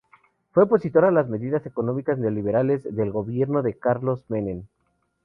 [0.51, 4.63] Fue opositor a las medidas económicas neoliberales del gobierno de Carlos Menem.